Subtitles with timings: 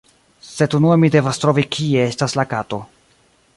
[0.51, 2.83] Sed unue mi devas trovi kie estas la kato